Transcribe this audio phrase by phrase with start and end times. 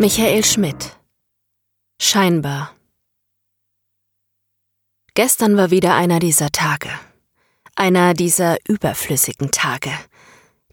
[0.00, 0.96] Michael Schmidt
[2.00, 2.74] Scheinbar
[5.12, 6.88] Gestern war wieder einer dieser Tage.
[7.76, 9.90] Einer dieser überflüssigen Tage,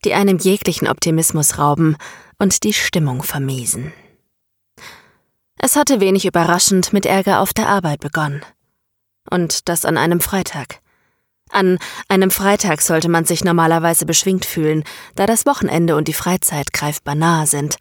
[0.05, 1.97] die einem jeglichen Optimismus rauben
[2.39, 3.91] und die Stimmung vermiesen.
[5.57, 8.45] Es hatte wenig überraschend mit Ärger auf der Arbeit begonnen.
[9.29, 10.79] Und das an einem Freitag.
[11.49, 14.85] An einem Freitag sollte man sich normalerweise beschwingt fühlen,
[15.15, 17.75] da das Wochenende und die Freizeit greifbar nahe sind.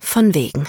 [0.00, 0.66] Von wegen.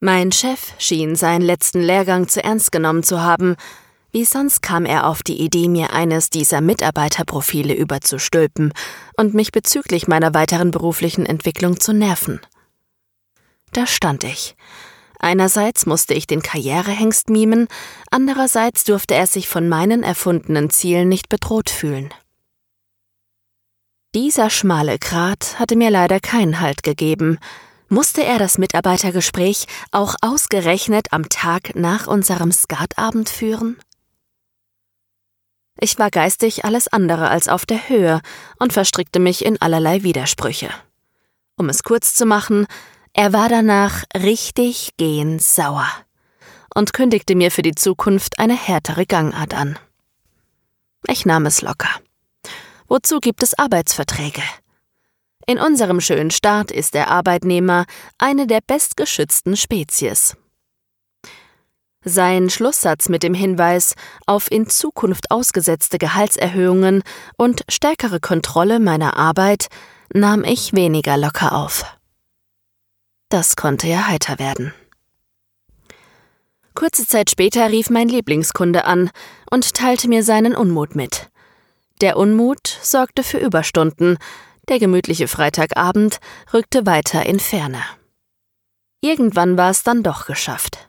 [0.00, 3.56] Mein Chef schien seinen letzten Lehrgang zu ernst genommen zu haben.
[4.12, 8.72] Wie sonst kam er auf die Idee, mir eines dieser Mitarbeiterprofile überzustülpen
[9.16, 12.40] und mich bezüglich meiner weiteren beruflichen Entwicklung zu nerven.
[13.72, 14.56] Da stand ich.
[15.18, 17.66] Einerseits musste ich den Karrierehengst mimen,
[18.10, 22.14] andererseits durfte er sich von meinen erfundenen Zielen nicht bedroht fühlen.
[24.14, 27.38] Dieser schmale Grat hatte mir leider keinen Halt gegeben.
[27.88, 33.78] Musste er das Mitarbeitergespräch auch ausgerechnet am Tag nach unserem Skatabend führen?
[35.80, 38.20] Ich war geistig alles andere als auf der Höhe
[38.58, 40.70] und verstrickte mich in allerlei Widersprüche.
[41.56, 42.66] Um es kurz zu machen,
[43.14, 45.88] er war danach richtig gehend sauer
[46.74, 49.78] und kündigte mir für die Zukunft eine härtere Gangart an.
[51.06, 51.88] Ich nahm es locker.
[52.86, 54.42] Wozu gibt es Arbeitsverträge?
[55.48, 57.86] In unserem schönen Staat ist der Arbeitnehmer
[58.18, 60.36] eine der bestgeschützten Spezies.
[62.04, 63.94] Sein Schlusssatz mit dem Hinweis
[64.26, 67.02] auf in Zukunft ausgesetzte Gehaltserhöhungen
[67.38, 69.68] und stärkere Kontrolle meiner Arbeit
[70.12, 71.96] nahm ich weniger locker auf.
[73.30, 74.74] Das konnte ja heiter werden.
[76.74, 79.10] Kurze Zeit später rief mein Lieblingskunde an
[79.50, 81.30] und teilte mir seinen Unmut mit.
[82.02, 84.18] Der Unmut sorgte für Überstunden,
[84.68, 86.18] der gemütliche Freitagabend
[86.52, 87.82] rückte weiter in Ferne.
[89.00, 90.88] Irgendwann war es dann doch geschafft.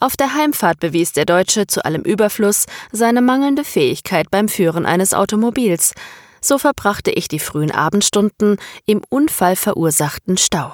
[0.00, 5.12] Auf der Heimfahrt bewies der Deutsche zu allem Überfluss seine mangelnde Fähigkeit beim Führen eines
[5.12, 5.92] Automobils,
[6.40, 10.72] so verbrachte ich die frühen Abendstunden im unfallverursachten Stau.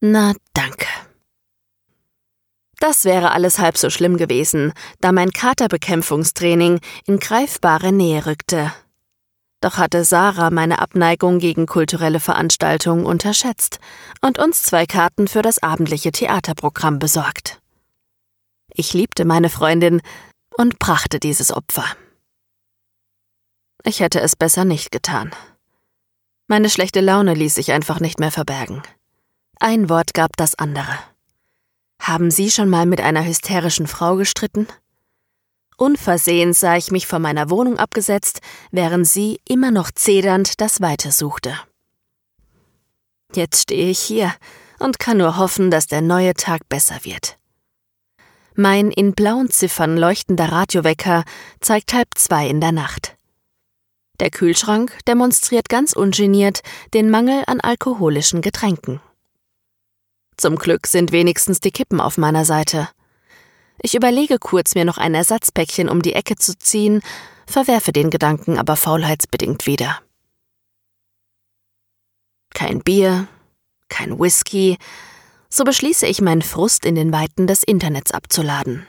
[0.00, 0.86] Na, danke.
[2.78, 8.72] Das wäre alles halb so schlimm gewesen, da mein Katerbekämpfungstraining in greifbare Nähe rückte.
[9.66, 13.80] Doch hatte Sarah meine Abneigung gegen kulturelle Veranstaltungen unterschätzt
[14.20, 17.60] und uns zwei Karten für das abendliche Theaterprogramm besorgt.
[18.72, 20.02] Ich liebte meine Freundin
[20.56, 21.84] und brachte dieses Opfer.
[23.82, 25.32] Ich hätte es besser nicht getan.
[26.46, 28.84] Meine schlechte Laune ließ sich einfach nicht mehr verbergen.
[29.58, 30.96] Ein Wort gab das andere.
[32.00, 34.68] Haben Sie schon mal mit einer hysterischen Frau gestritten?
[35.76, 41.12] Unversehens sah ich mich von meiner Wohnung abgesetzt, während sie immer noch zedernd das Weite
[41.12, 41.58] suchte.
[43.34, 44.34] Jetzt stehe ich hier
[44.78, 47.38] und kann nur hoffen, dass der neue Tag besser wird.
[48.54, 51.24] Mein in blauen Ziffern leuchtender Radiowecker
[51.60, 53.16] zeigt halb zwei in der Nacht.
[54.18, 56.62] Der Kühlschrank demonstriert ganz ungeniert
[56.94, 59.00] den Mangel an alkoholischen Getränken.
[60.38, 62.88] Zum Glück sind wenigstens die Kippen auf meiner Seite.
[63.82, 67.02] Ich überlege kurz, mir noch ein Ersatzpäckchen um die Ecke zu ziehen,
[67.46, 70.00] verwerfe den Gedanken aber faulheitsbedingt wieder.
[72.54, 73.28] Kein Bier,
[73.88, 74.78] kein Whisky,
[75.48, 78.86] so beschließe ich meinen Frust in den Weiten des Internets abzuladen.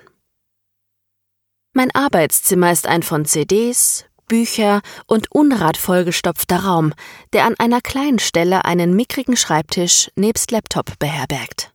[1.73, 6.93] Mein Arbeitszimmer ist ein von CDs, Bücher und Unrat vollgestopfter Raum,
[7.33, 11.71] der an einer kleinen Stelle einen mickrigen Schreibtisch nebst Laptop beherbergt.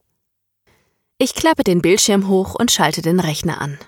[1.23, 3.79] Ich klappe den Bildschirm hoch und schalte den Rechner an.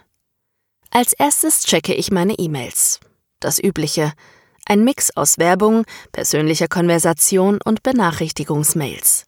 [0.92, 3.00] Als erstes checke ich meine E-Mails.
[3.40, 4.12] Das übliche,
[4.66, 9.26] ein Mix aus Werbung, persönlicher Konversation und Benachrichtigungsmails.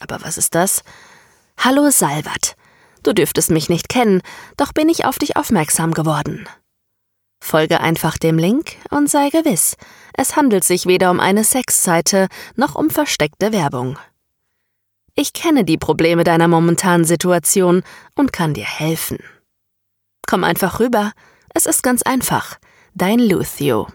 [0.00, 0.82] Aber was ist das?
[1.56, 2.56] Hallo Salvat.
[3.02, 4.20] Du dürftest mich nicht kennen,
[4.58, 6.46] doch bin ich auf dich aufmerksam geworden.
[7.42, 9.78] Folge einfach dem Link und sei gewiss,
[10.12, 13.96] es handelt sich weder um eine Sexseite noch um versteckte Werbung.
[15.18, 17.82] Ich kenne die Probleme deiner momentanen Situation
[18.14, 19.18] und kann dir helfen.
[20.28, 21.12] Komm einfach rüber,
[21.54, 22.58] es ist ganz einfach.
[22.94, 23.88] Dein Luthio.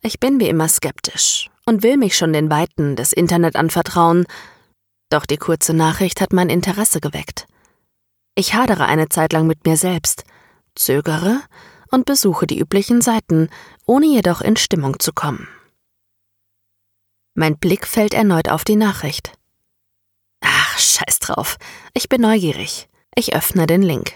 [0.00, 4.24] Ich bin wie immer skeptisch und will mich schon den Weiten des Internet anvertrauen,
[5.10, 7.46] doch die kurze Nachricht hat mein Interesse geweckt.
[8.34, 10.24] Ich hadere eine Zeit lang mit mir selbst,
[10.74, 11.40] zögere
[11.90, 13.50] und besuche die üblichen Seiten,
[13.84, 15.46] ohne jedoch in Stimmung zu kommen.
[17.34, 19.32] Mein Blick fällt erneut auf die Nachricht.
[20.40, 21.56] Ach, scheiß drauf.
[21.92, 22.88] Ich bin neugierig.
[23.16, 24.12] Ich öffne den Link.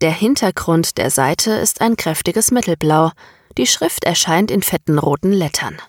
[0.00, 3.10] Der Hintergrund der Seite ist ein kräftiges Mittelblau,
[3.56, 5.80] Die Schrift erscheint in fetten roten Lettern.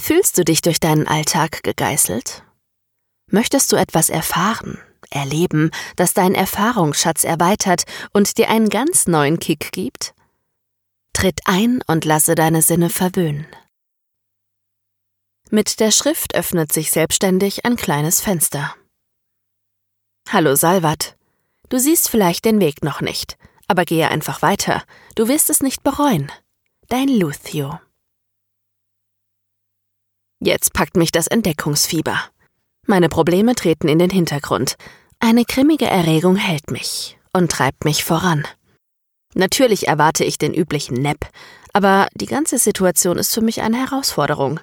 [0.00, 2.42] Fühlst du dich durch deinen Alltag gegeißelt?
[3.30, 4.78] Möchtest du etwas erfahren,
[5.10, 10.14] erleben, das deinen Erfahrungsschatz erweitert und dir einen ganz neuen Kick gibt?
[11.12, 13.46] Tritt ein und lasse deine Sinne verwöhnen.
[15.50, 18.74] Mit der Schrift öffnet sich selbstständig ein kleines Fenster.
[20.30, 21.16] Hallo Salvat.
[21.68, 23.36] Du siehst vielleicht den Weg noch nicht,
[23.68, 24.82] aber gehe einfach weiter.
[25.14, 26.32] Du wirst es nicht bereuen.
[26.88, 27.78] Dein Luthio.
[30.40, 32.18] Jetzt packt mich das Entdeckungsfieber.
[32.86, 34.76] Meine Probleme treten in den Hintergrund.
[35.20, 38.46] Eine grimmige Erregung hält mich und treibt mich voran.
[39.34, 41.28] Natürlich erwarte ich den üblichen Nepp,
[41.72, 44.60] aber die ganze Situation ist für mich eine Herausforderung.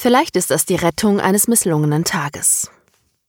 [0.00, 2.70] Vielleicht ist das die Rettung eines misslungenen Tages.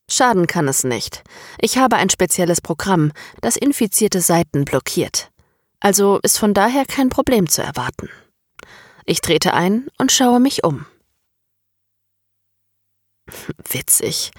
[0.09, 1.21] Schaden kann es nicht.
[1.59, 5.33] Ich habe ein spezielles Programm, das infizierte Seiten blockiert.
[5.81, 8.07] Also ist von daher kein Problem zu erwarten.
[9.03, 10.85] Ich trete ein und schaue mich um.
[13.69, 14.31] Witzig.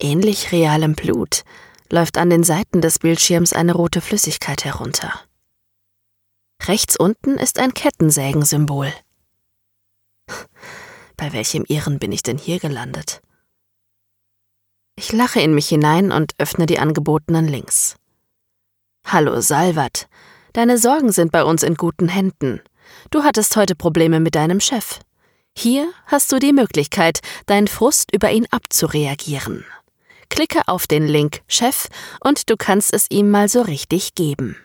[0.00, 1.44] Ähnlich realem Blut
[1.90, 5.20] läuft an den Seiten des Bildschirms eine rote Flüssigkeit herunter.
[6.62, 8.90] Rechts unten ist ein Kettensägensymbol.
[11.18, 13.20] Bei welchem Irren bin ich denn hier gelandet?
[14.94, 17.96] Ich lache in mich hinein und öffne die angebotenen Links.
[19.04, 20.08] Hallo, Salvat.
[20.52, 22.60] Deine Sorgen sind bei uns in guten Händen.
[23.10, 25.00] Du hattest heute Probleme mit deinem Chef.
[25.56, 29.64] Hier hast du die Möglichkeit, deinen Frust über ihn abzureagieren.
[30.30, 31.88] Klicke auf den Link Chef
[32.20, 34.56] und du kannst es ihm mal so richtig geben.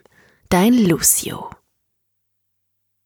[0.49, 1.49] Dein Lucio.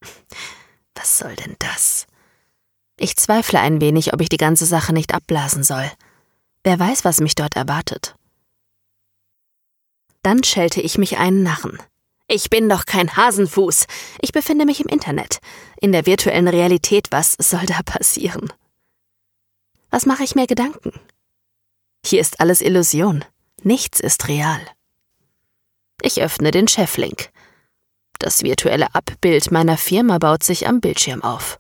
[0.96, 2.08] Was soll denn das?
[3.00, 5.90] Ich zweifle ein wenig, ob ich die ganze Sache nicht abblasen soll.
[6.64, 8.16] Wer weiß, was mich dort erwartet.
[10.24, 11.82] Dann schelte ich mich einen Narren.
[12.28, 13.86] Ich bin doch kein Hasenfuß.
[14.22, 15.40] Ich befinde mich im Internet.
[15.80, 18.52] In der virtuellen Realität, was soll da passieren?
[19.92, 20.92] Was mache ich mir Gedanken?
[22.06, 23.24] Hier ist alles Illusion.
[23.64, 24.60] Nichts ist real.
[26.02, 27.30] Ich öffne den Cheflink.
[28.20, 31.60] Das virtuelle Abbild meiner Firma baut sich am Bildschirm auf.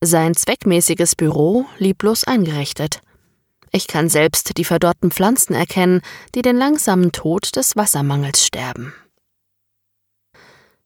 [0.00, 3.00] Sein zweckmäßiges Büro lieblos eingerichtet.
[3.72, 6.02] Ich kann selbst die verdorrten Pflanzen erkennen,
[6.34, 8.94] die den langsamen Tod des Wassermangels sterben.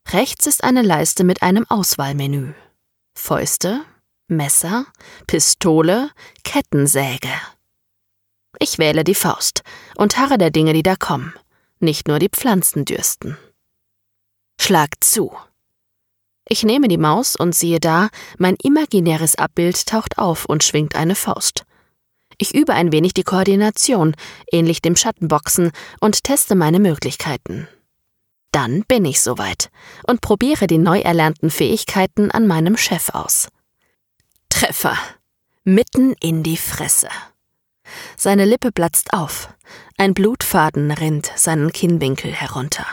[0.09, 2.55] Rechts ist eine Leiste mit einem Auswahlmenü.
[3.15, 3.85] Fäuste,
[4.29, 4.87] Messer,
[5.27, 6.11] Pistole,
[6.43, 7.31] Kettensäge.
[8.59, 9.63] Ich wähle die Faust
[9.97, 11.35] und harre der Dinge, die da kommen.
[11.81, 13.37] Nicht nur die Pflanzen dürsten.
[14.59, 15.37] Schlag zu.
[16.47, 18.09] Ich nehme die Maus und siehe da,
[18.39, 21.65] mein imaginäres Abbild taucht auf und schwingt eine Faust.
[22.39, 24.17] Ich übe ein wenig die Koordination,
[24.51, 27.69] ähnlich dem Schattenboxen, und teste meine Möglichkeiten.
[28.51, 29.71] Dann bin ich soweit
[30.07, 33.49] und probiere die neu erlernten Fähigkeiten an meinem Chef aus.
[34.51, 34.99] Treffer.
[35.65, 37.09] Mitten in die Fresse.
[38.17, 39.49] Seine Lippe platzt auf.
[39.97, 42.87] Ein Blutfaden rinnt seinen Kinnwinkel herunter.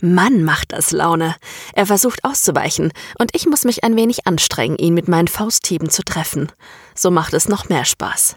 [0.00, 1.36] Mann, macht das Laune.
[1.72, 6.02] Er versucht auszuweichen, und ich muss mich ein wenig anstrengen, ihn mit meinen Fausthieben zu
[6.02, 6.52] treffen.
[6.94, 8.36] So macht es noch mehr Spaß.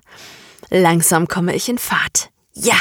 [0.70, 2.30] Langsam komme ich in Fahrt.
[2.54, 2.78] Ja!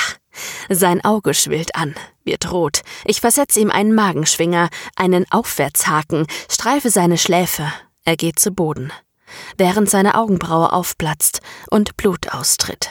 [0.69, 2.83] Sein Auge schwillt an, wird rot.
[3.05, 7.73] Ich versetze ihm einen Magenschwinger, einen Aufwärtshaken, streife seine Schläfe.
[8.05, 8.93] Er geht zu Boden,
[9.57, 11.41] während seine Augenbraue aufplatzt
[11.71, 12.91] und Blut austritt.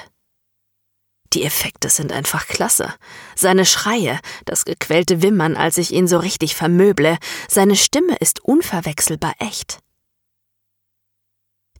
[1.35, 2.93] Die Effekte sind einfach klasse.
[3.35, 7.17] Seine Schreie, das gequälte Wimmern, als ich ihn so richtig vermöble,
[7.49, 9.79] seine Stimme ist unverwechselbar echt.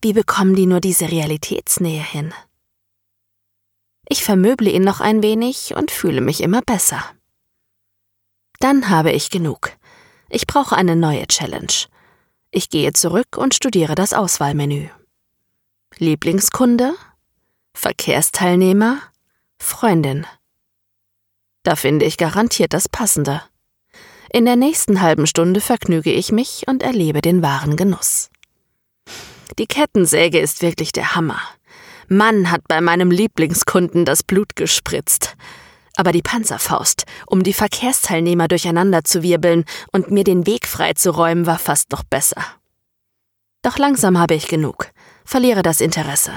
[0.01, 2.33] Wie bekommen die nur diese Realitätsnähe hin?
[4.09, 7.03] Ich vermöble ihn noch ein wenig und fühle mich immer besser.
[8.59, 9.71] Dann habe ich genug.
[10.29, 11.73] Ich brauche eine neue Challenge.
[12.51, 14.89] Ich gehe zurück und studiere das Auswahlmenü.
[15.97, 16.93] Lieblingskunde?
[17.73, 19.01] Verkehrsteilnehmer?
[19.65, 20.25] Freundin.
[21.63, 23.41] Da finde ich garantiert das Passende.
[24.31, 28.29] In der nächsten halben Stunde vergnüge ich mich und erlebe den wahren Genuss.
[29.57, 31.39] Die Kettensäge ist wirklich der Hammer.
[32.07, 35.35] Mann hat bei meinem Lieblingskunden das Blut gespritzt.
[35.97, 41.57] Aber die Panzerfaust, um die Verkehrsteilnehmer durcheinander zu wirbeln und mir den Weg freizuräumen, war
[41.57, 42.43] fast noch besser.
[43.61, 44.91] Doch langsam habe ich genug,
[45.23, 46.33] verliere das Interesse.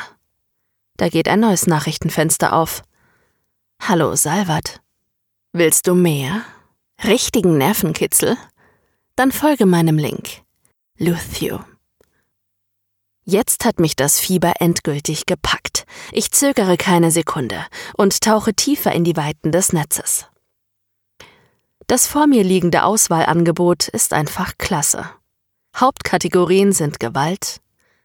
[0.96, 2.82] Da geht ein neues Nachrichtenfenster auf.
[3.80, 4.80] Hallo, Salvat.
[5.52, 6.42] Willst du mehr?
[7.04, 8.36] Richtigen Nervenkitzel?
[9.16, 10.42] Dann folge meinem Link.
[10.98, 11.64] Luthio.
[13.24, 15.86] Jetzt hat mich das Fieber endgültig gepackt.
[16.12, 17.64] Ich zögere keine Sekunde
[17.96, 20.26] und tauche tiefer in die Weiten des Netzes.
[21.86, 25.08] Das vor mir liegende Auswahlangebot ist einfach klasse.
[25.76, 27.60] Hauptkategorien sind Gewalt,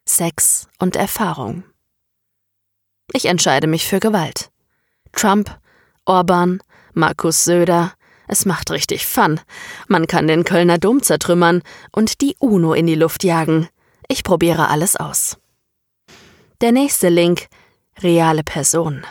[0.06, 1.64] Sex und Erfahrung.
[3.12, 4.50] Ich entscheide mich für Gewalt.
[5.12, 5.60] Trump,
[6.06, 6.62] Orban,
[6.94, 7.94] Markus Söder,
[8.28, 9.40] es macht richtig Fun.
[9.88, 13.68] Man kann den Kölner Dom zertrümmern und die UNO in die Luft jagen.
[14.08, 15.38] Ich probiere alles aus.
[16.62, 17.48] Der nächste Link
[18.00, 19.06] reale Person.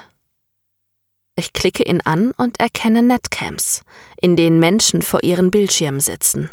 [1.35, 3.83] Ich klicke ihn an und erkenne Netcams,
[4.21, 6.51] in denen Menschen vor ihren Bildschirmen sitzen.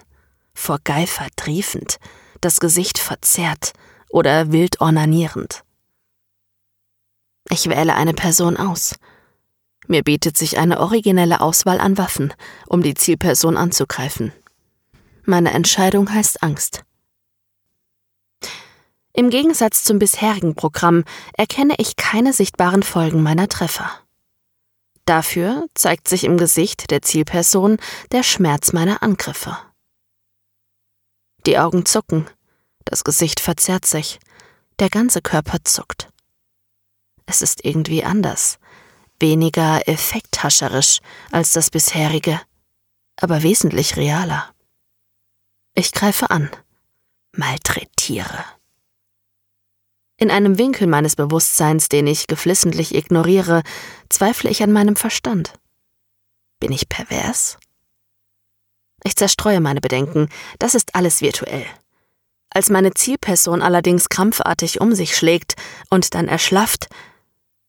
[0.53, 1.97] Vor Geifer triefend,
[2.41, 3.73] das Gesicht verzerrt
[4.09, 5.63] oder wild ornanierend.
[7.49, 8.95] Ich wähle eine Person aus.
[9.91, 12.31] Mir bietet sich eine originelle Auswahl an Waffen,
[12.67, 14.31] um die Zielperson anzugreifen.
[15.25, 16.83] Meine Entscheidung heißt Angst.
[19.13, 23.89] Im Gegensatz zum bisherigen Programm erkenne ich keine sichtbaren Folgen meiner Treffer.
[25.05, 27.77] Dafür zeigt sich im Gesicht der Zielperson
[28.11, 29.57] der Schmerz meiner Angriffe.
[31.47, 32.29] Die Augen zucken,
[32.85, 34.19] das Gesicht verzerrt sich,
[34.77, 36.09] der ganze Körper zuckt.
[37.25, 38.59] Es ist irgendwie anders,
[39.19, 40.99] weniger effekthascherisch
[41.31, 42.41] als das bisherige,
[43.17, 44.53] aber wesentlich realer.
[45.75, 46.49] Ich greife an,
[47.31, 48.43] malträtiere.
[50.17, 53.63] In einem Winkel meines Bewusstseins, den ich geflissentlich ignoriere,
[54.09, 55.53] zweifle ich an meinem Verstand.
[56.59, 57.57] Bin ich pervers?
[59.03, 60.27] Ich zerstreue meine Bedenken,
[60.59, 61.65] das ist alles virtuell.
[62.49, 65.55] Als meine Zielperson allerdings krampfartig um sich schlägt
[65.89, 66.89] und dann erschlafft,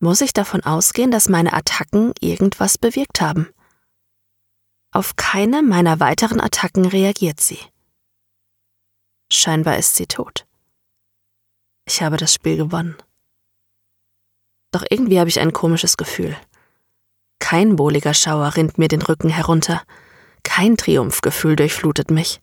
[0.00, 3.48] muss ich davon ausgehen, dass meine Attacken irgendwas bewirkt haben.
[4.92, 7.58] Auf keine meiner weiteren Attacken reagiert sie.
[9.32, 10.46] Scheinbar ist sie tot.
[11.86, 12.96] Ich habe das Spiel gewonnen.
[14.72, 16.36] Doch irgendwie habe ich ein komisches Gefühl.
[17.38, 19.82] Kein wohliger Schauer rinnt mir den Rücken herunter,
[20.42, 22.40] kein Triumphgefühl durchflutet mich.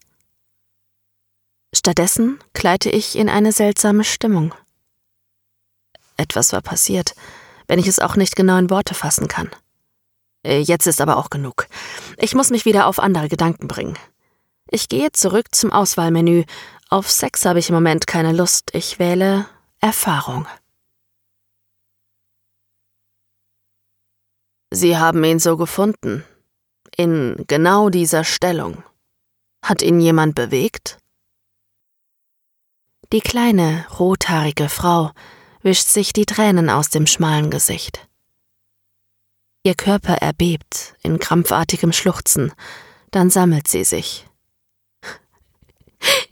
[1.73, 4.53] Stattdessen gleite ich in eine seltsame Stimmung.
[6.15, 7.15] Etwas war passiert,
[7.67, 9.49] wenn ich es auch nicht genau in Worte fassen kann.
[10.43, 11.67] Äh, jetzt ist aber auch genug.
[12.17, 13.97] Ich muss mich wieder auf andere Gedanken bringen.
[14.69, 16.43] Ich gehe zurück zum Auswahlmenü
[16.89, 18.69] auf Sex habe ich im Moment keine Lust.
[18.73, 19.45] Ich wähle
[19.81, 20.47] Erfahrung.
[24.71, 26.23] Sie haben ihn so gefunden.
[26.95, 28.83] In genau dieser Stellung.
[29.61, 30.97] Hat ihn jemand bewegt?
[33.11, 35.11] Die kleine, rothaarige Frau
[35.67, 38.07] wischt sich die Tränen aus dem schmalen Gesicht.
[39.63, 42.53] Ihr Körper erbebt in krampfartigem Schluchzen,
[43.11, 44.25] dann sammelt sie sich.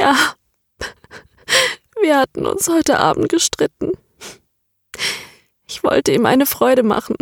[0.00, 0.16] Ja.
[2.00, 3.92] Wir hatten uns heute Abend gestritten.
[5.68, 7.14] Ich wollte ihm eine Freude machen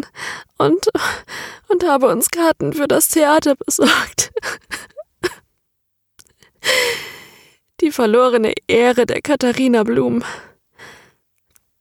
[0.57, 0.89] und,
[1.69, 4.33] und habe uns Karten für das Theater besorgt.
[7.83, 10.25] Die verlorene Ehre der Katharina Blum.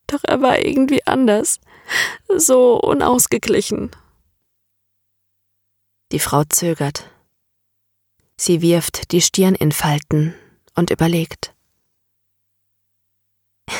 [0.09, 1.59] Doch er war irgendwie anders,
[2.35, 3.91] so unausgeglichen.
[6.11, 7.09] Die Frau zögert.
[8.35, 10.33] Sie wirft die Stirn in Falten
[10.75, 11.53] und überlegt.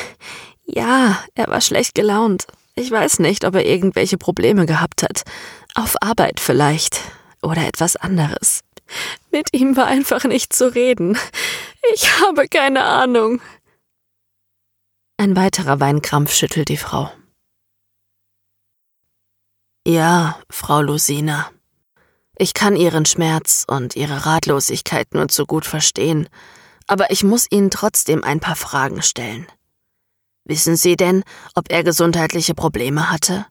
[0.72, 2.46] Ja, er war schlecht gelaunt.
[2.76, 5.24] Ich weiß nicht, ob er irgendwelche Probleme gehabt hat.
[5.74, 7.00] Auf Arbeit vielleicht.
[7.42, 8.60] Oder etwas anderes.
[9.32, 11.18] Mit ihm war einfach nicht zu reden.
[11.92, 13.40] Ich habe keine Ahnung.
[15.20, 17.12] Ein weiterer Weinkrampf schüttelt die Frau.
[19.86, 21.50] Ja, Frau Lusina.
[22.36, 26.28] Ich kann Ihren Schmerz und Ihre Ratlosigkeit nur zu gut verstehen
[26.90, 29.46] aber ich muss Ihnen trotzdem ein paar Fragen stellen.
[30.44, 31.22] Wissen Sie denn,
[31.54, 33.46] ob er gesundheitliche Probleme hatte?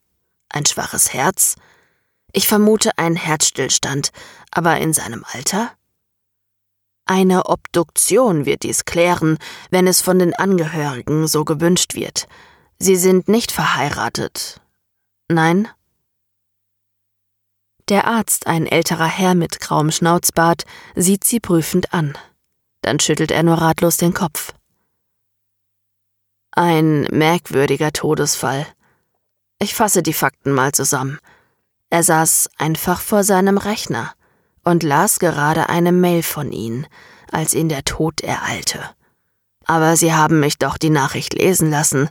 [0.50, 1.56] Ein schwaches Herz?
[2.34, 4.10] Ich vermute einen Herzstillstand,
[4.52, 5.72] aber in seinem Alter?
[7.10, 9.40] Eine Obduktion wird dies klären,
[9.72, 12.28] wenn es von den Angehörigen so gewünscht wird.
[12.78, 14.62] Sie sind nicht verheiratet.
[15.28, 15.68] Nein?
[17.88, 22.16] Der Arzt, ein älterer Herr mit grauem Schnauzbart, sieht sie prüfend an.
[22.82, 24.54] Dann schüttelt er nur ratlos den Kopf.
[26.52, 28.68] Ein merkwürdiger Todesfall.
[29.58, 31.18] Ich fasse die Fakten mal zusammen.
[31.90, 34.14] Er saß einfach vor seinem Rechner
[34.70, 36.88] und las gerade eine Mail von Ihnen,
[37.32, 38.80] als ihn der Tod ereilte.
[39.66, 42.10] Aber Sie haben mich doch die Nachricht lesen lassen.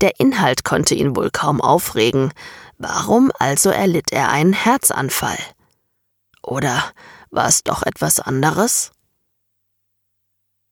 [0.00, 2.32] Der Inhalt konnte ihn wohl kaum aufregen.
[2.78, 5.38] Warum also erlitt er einen Herzanfall?
[6.42, 6.82] Oder
[7.30, 8.92] war es doch etwas anderes?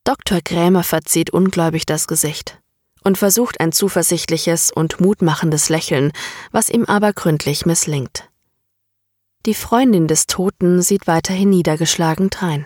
[0.04, 0.40] Dr.
[0.42, 2.60] Krämer verzieht ungläubig das Gesicht
[3.04, 6.12] und versucht ein zuversichtliches und mutmachendes Lächeln,
[6.50, 8.31] was ihm aber gründlich misslingt.
[9.44, 12.64] Die Freundin des Toten sieht weiterhin niedergeschlagen drein.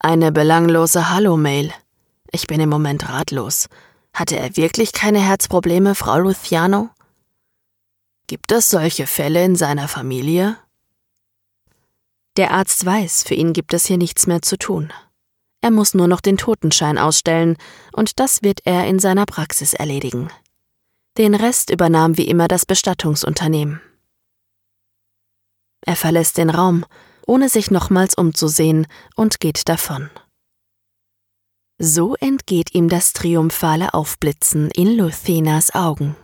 [0.00, 1.72] Eine belanglose Hallo-Mail.
[2.32, 3.68] Ich bin im Moment ratlos.
[4.12, 6.90] Hatte er wirklich keine Herzprobleme, Frau Luciano?
[8.26, 10.56] Gibt es solche Fälle in seiner Familie?
[12.36, 14.92] Der Arzt weiß, für ihn gibt es hier nichts mehr zu tun.
[15.60, 17.56] Er muss nur noch den Totenschein ausstellen,
[17.92, 20.28] und das wird er in seiner Praxis erledigen.
[21.18, 23.80] Den Rest übernahm wie immer das Bestattungsunternehmen.
[25.86, 26.84] Er verlässt den Raum,
[27.26, 28.86] ohne sich nochmals umzusehen,
[29.16, 30.10] und geht davon.
[31.78, 36.16] So entgeht ihm das triumphale Aufblitzen in Luthenas Augen.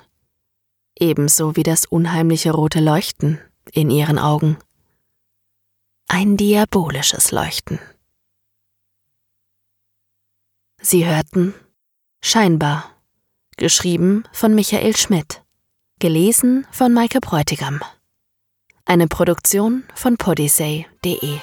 [0.98, 3.40] Ebenso wie das unheimliche rote Leuchten
[3.72, 4.58] in ihren Augen.
[6.08, 7.78] Ein diabolisches Leuchten.
[10.80, 11.54] Sie hörten
[12.22, 12.90] Scheinbar,
[13.56, 15.42] geschrieben von Michael Schmidt,
[15.98, 17.80] gelesen von Maike Bräutigam.
[18.90, 21.38] Eine Produktion von podyssey.de